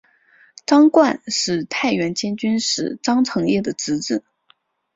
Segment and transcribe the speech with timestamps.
[0.65, 4.23] 张瓘是太原监军使张承业的侄子。